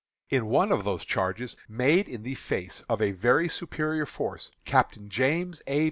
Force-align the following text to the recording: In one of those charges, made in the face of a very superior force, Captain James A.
In 0.31 0.47
one 0.47 0.71
of 0.71 0.83
those 0.83 1.05
charges, 1.05 1.55
made 1.69 2.09
in 2.09 2.23
the 2.23 2.33
face 2.33 2.83
of 2.89 3.03
a 3.03 3.11
very 3.11 3.47
superior 3.47 4.07
force, 4.07 4.49
Captain 4.65 5.09
James 5.09 5.61
A. 5.67 5.79